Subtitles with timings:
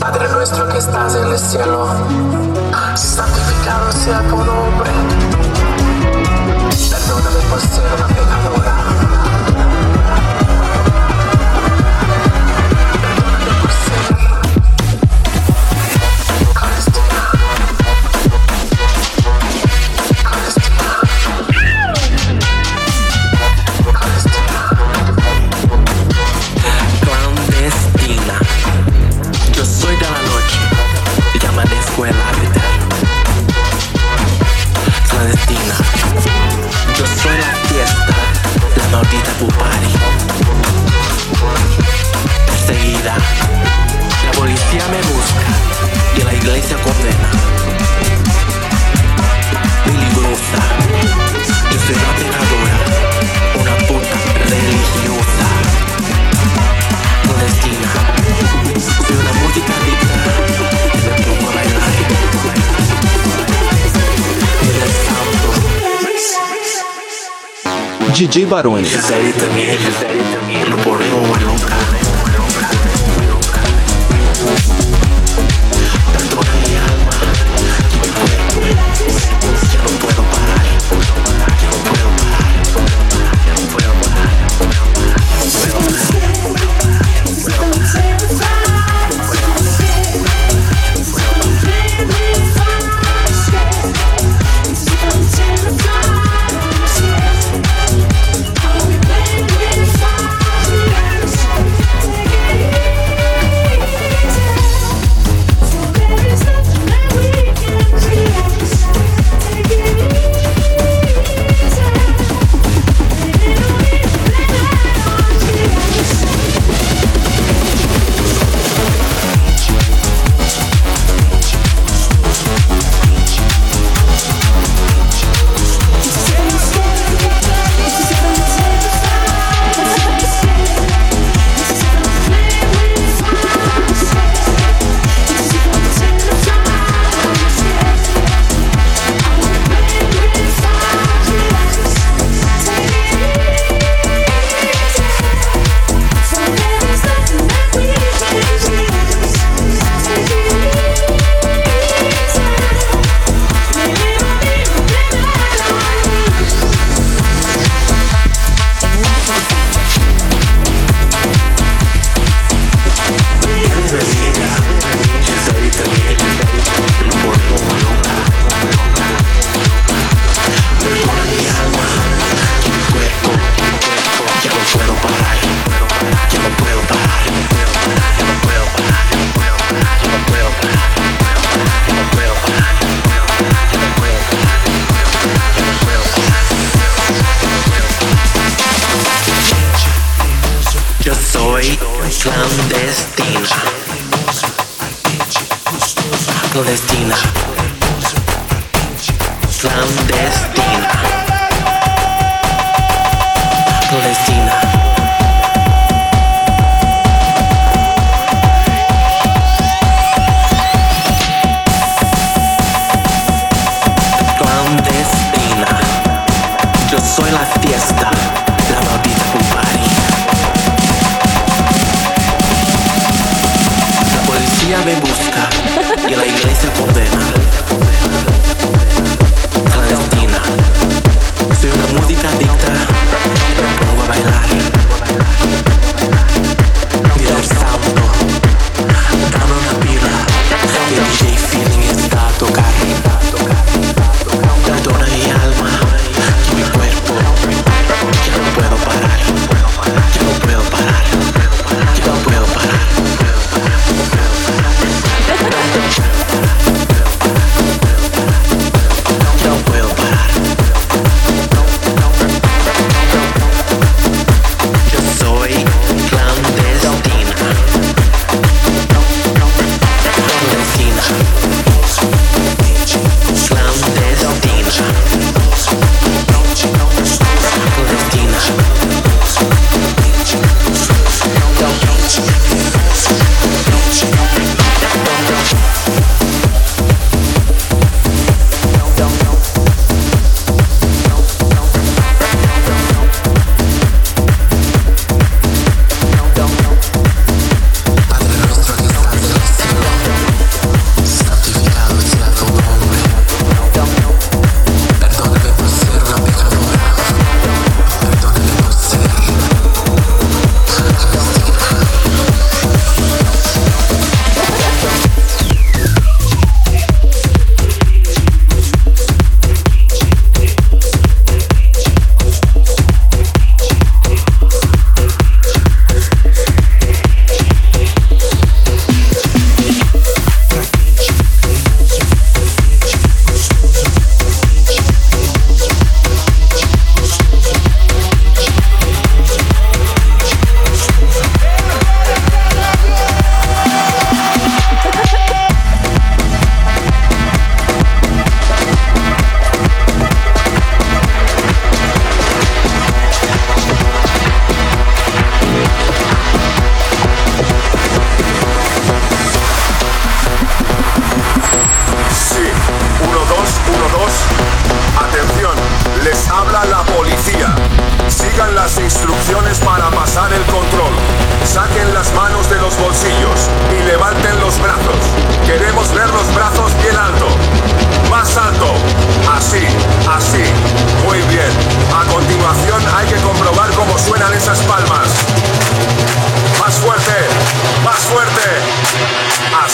[0.00, 1.88] Padre nuestro que estás en el cielo,
[2.94, 4.90] santificado sea tu nombre.
[6.90, 8.27] Perdóname por ser una
[68.18, 68.82] DJ Barone.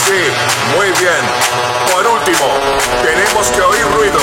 [0.06, 0.12] Sí,
[0.76, 1.24] muy bien.
[1.90, 2.46] Por último,
[3.02, 4.18] tenemos que oír ruido.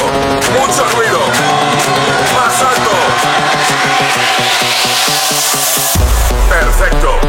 [0.60, 1.20] Mucho ruido.
[2.36, 2.92] Más alto.
[6.50, 7.20] Perfecto.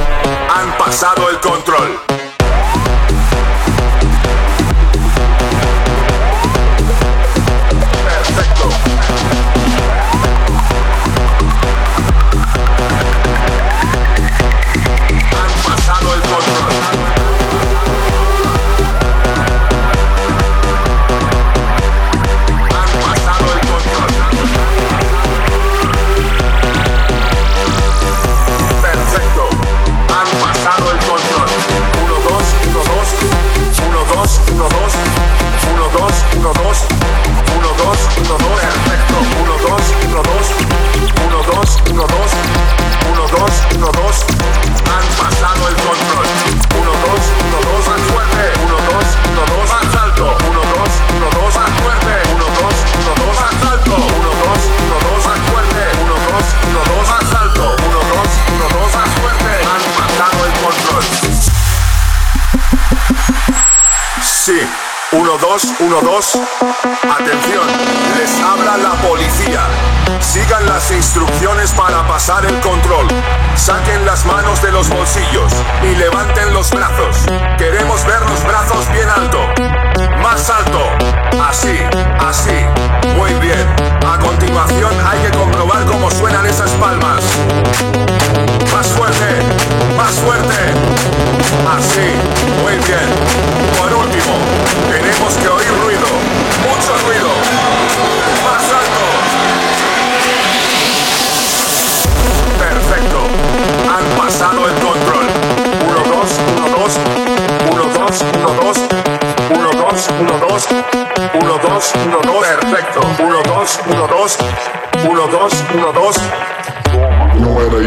[0.55, 2.12] Han pasado el control.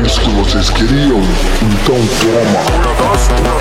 [0.03, 1.21] isso que vocês queriam?
[1.61, 2.59] Então toma!
[2.97, 3.55] Dois, dois,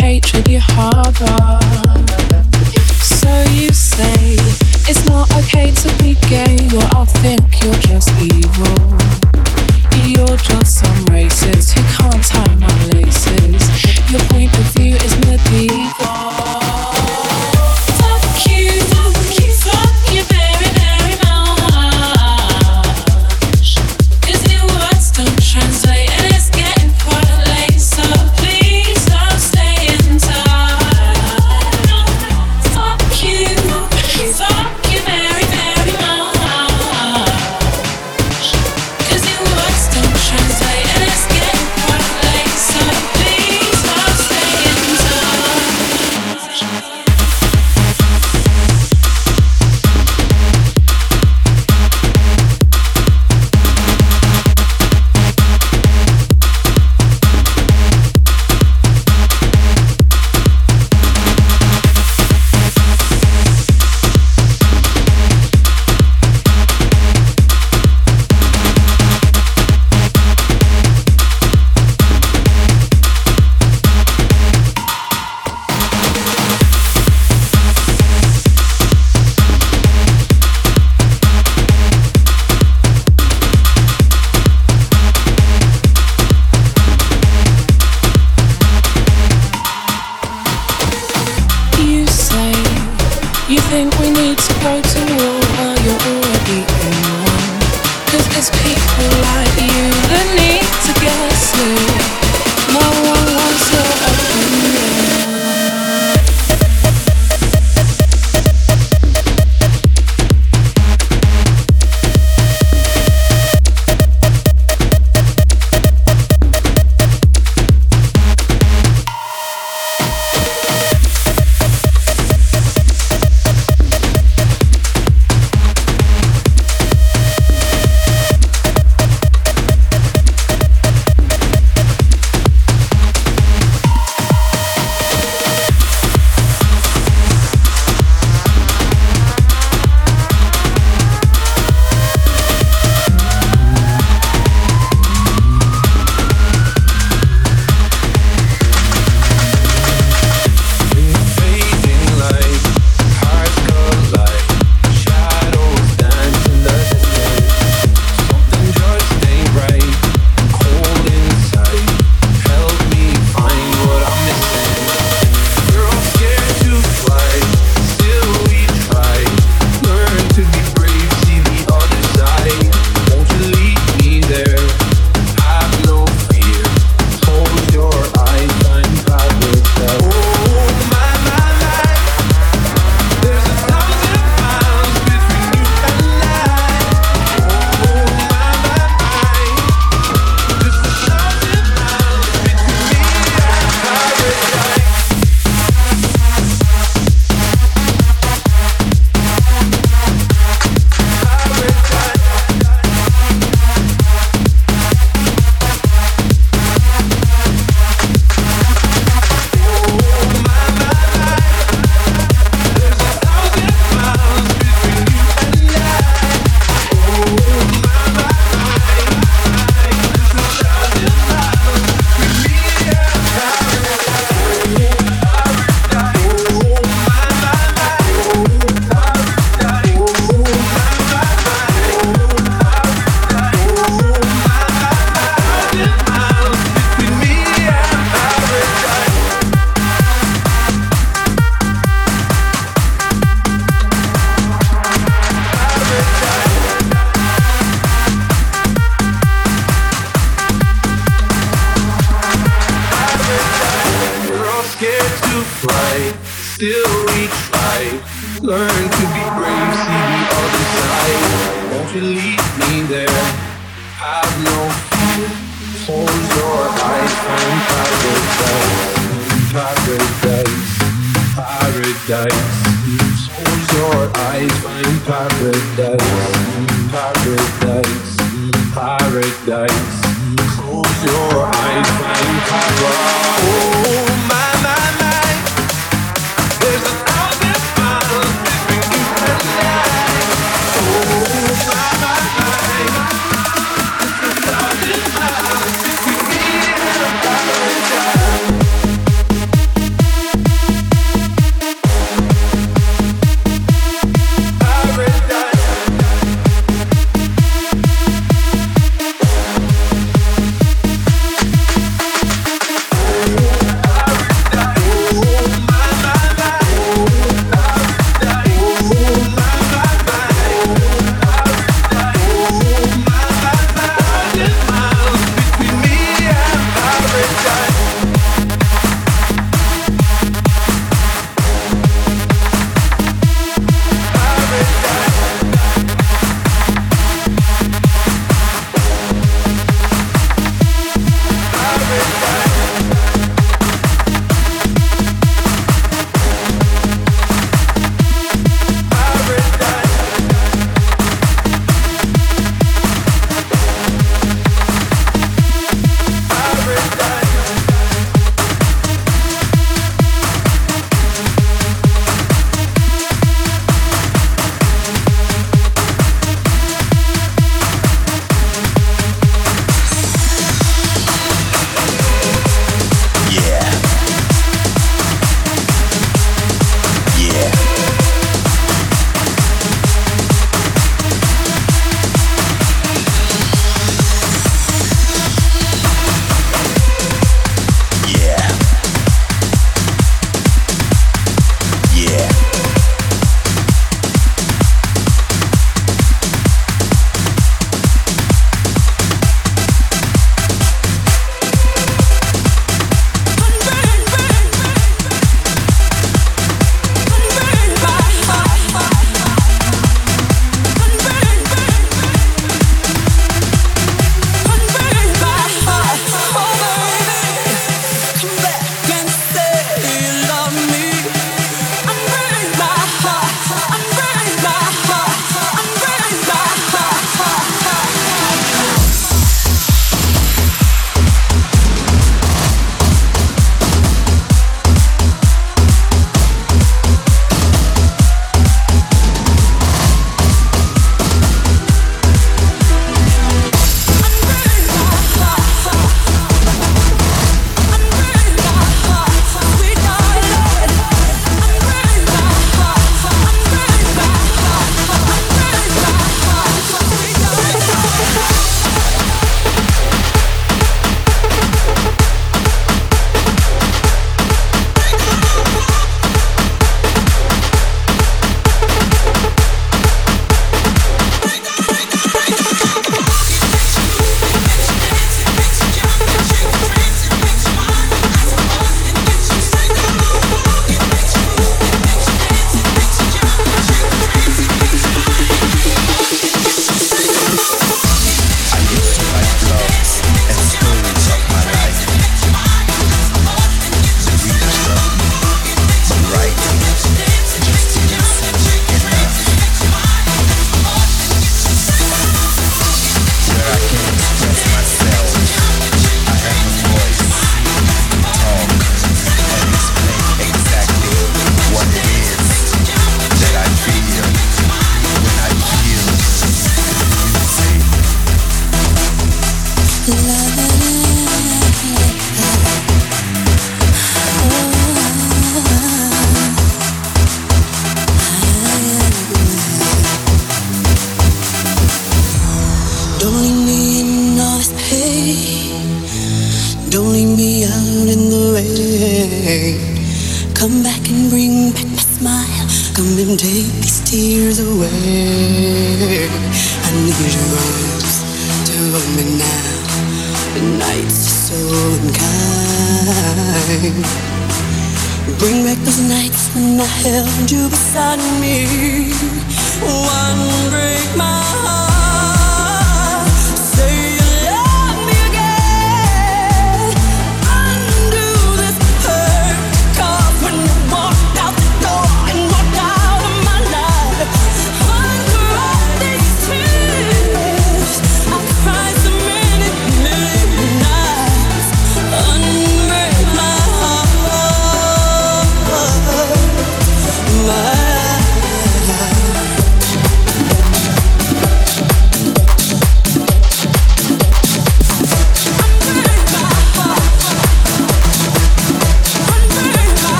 [0.00, 1.55] hatred you harbor.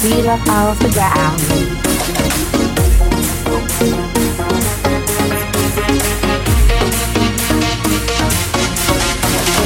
[0.00, 1.38] Feet up off the ground.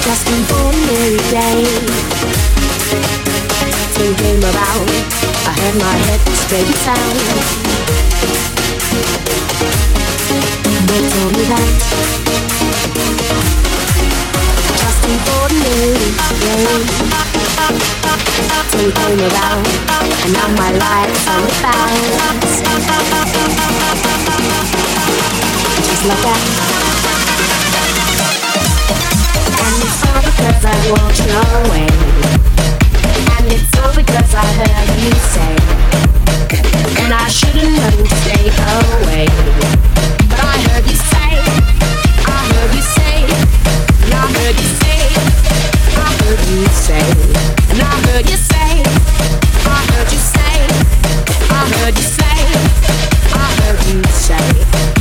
[0.03, 2.15] Just an ordinary day
[4.05, 4.89] nothing came around.
[5.47, 7.15] I had my head straight down.
[10.89, 11.69] They told me that
[14.81, 16.11] just an ordinary
[16.41, 17.24] day.
[18.85, 19.67] Came around,
[20.25, 22.55] and now my life's on the bounce.
[25.85, 26.41] Just like that.
[29.63, 31.89] And it's all because I walked your way.
[33.37, 35.55] And it's all because I heard you say,
[37.05, 39.27] and I shouldn't have stay away.
[40.29, 41.31] But I heard you say,
[42.27, 43.17] I heard you say,
[44.13, 44.84] I heard you say,
[46.25, 47.05] heard you say,
[47.71, 48.83] I heard you say,
[49.67, 50.57] I heard you say,
[51.51, 52.39] I heard you say,
[53.35, 54.94] I heard you say,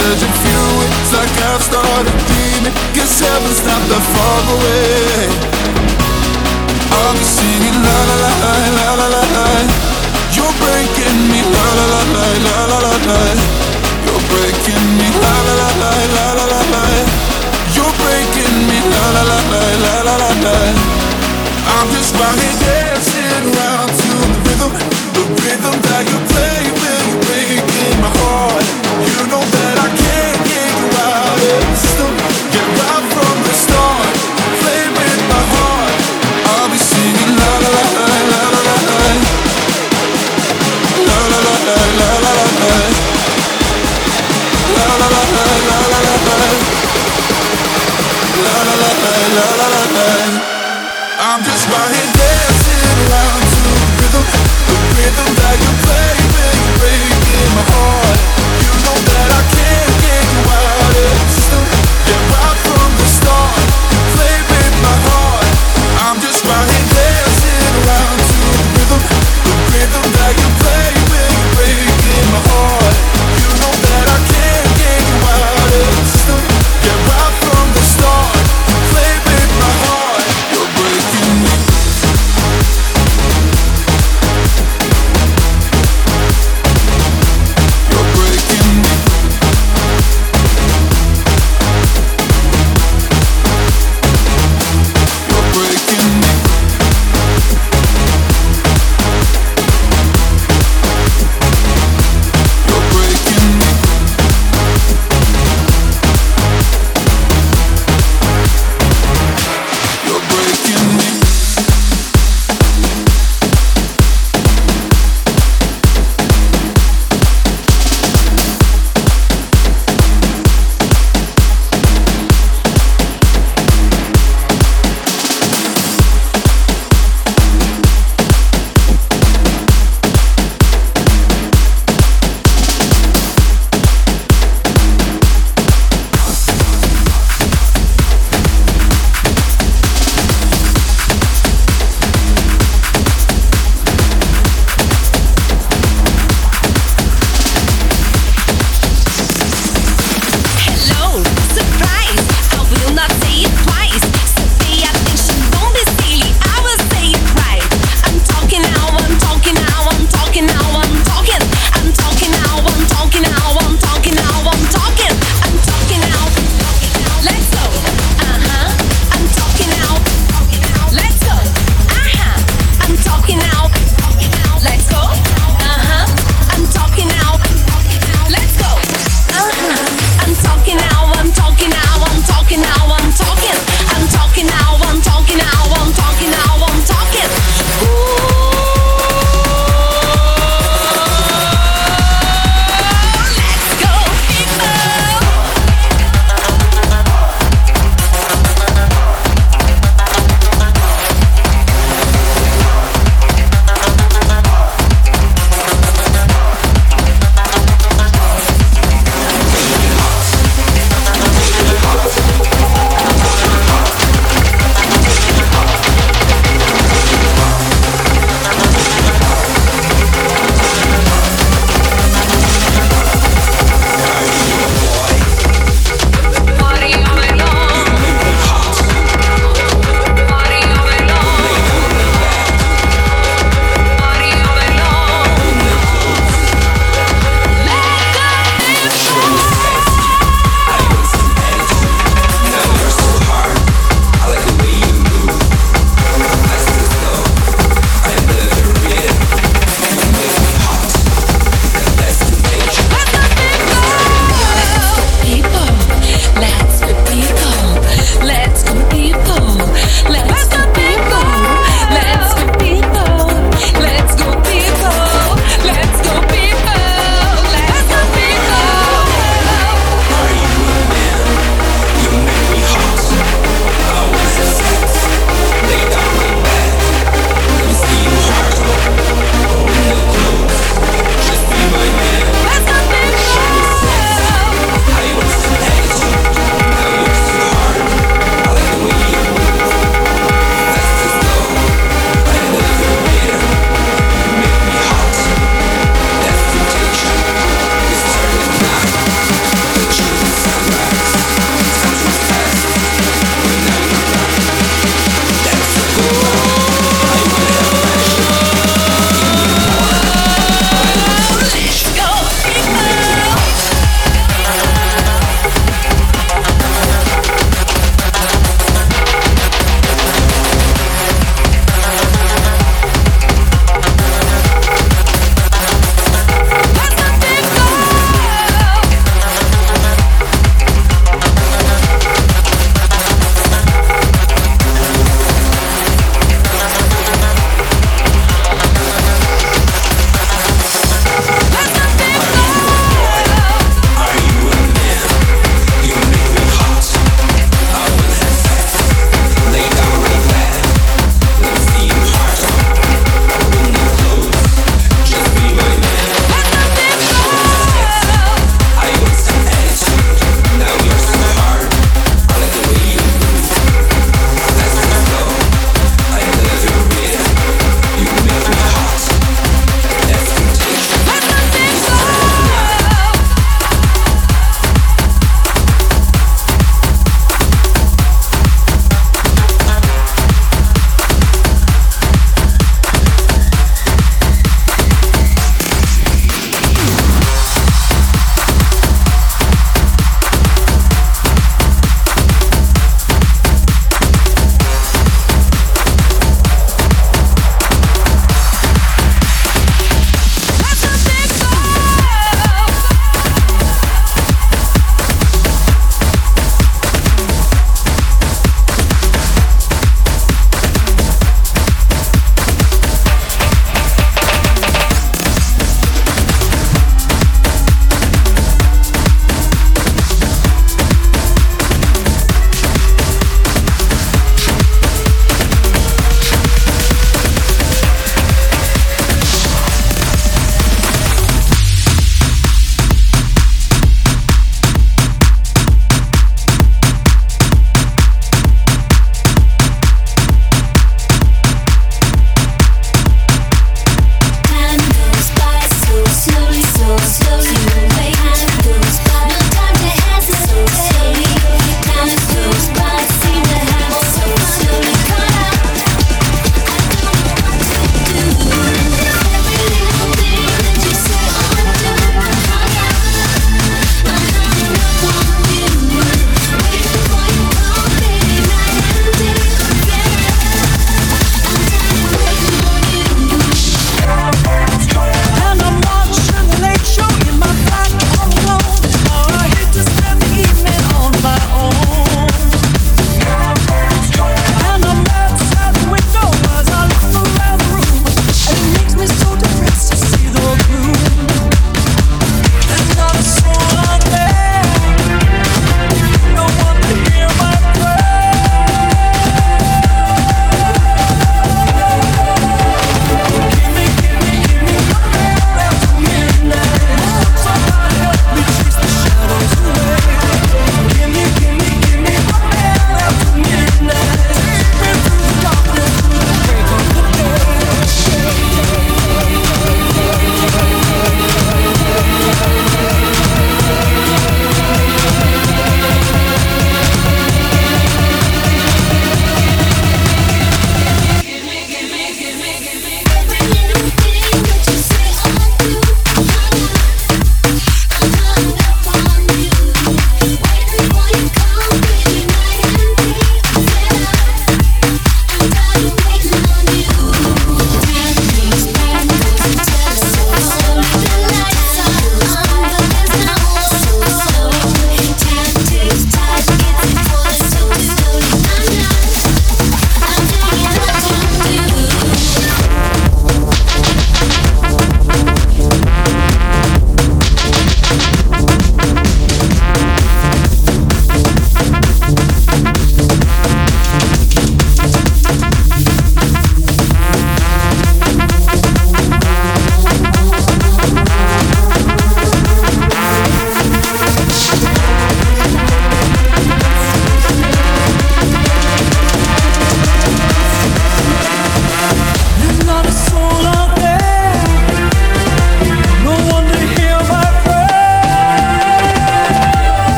[0.00, 0.80] surging fuel.
[1.04, 2.74] It's like I've started dreaming.
[2.96, 5.28] Guess heaven's not that far away.
[6.96, 8.32] I'll be singing la la la
[8.76, 9.46] la la la la.
[10.32, 13.20] You're breaking me la la la la la la la.
[14.04, 16.84] You're breaking me la la la la la la la la.
[17.76, 20.56] You're breaking me la la la la la la la la.
[21.76, 23.09] I'm just right dancing.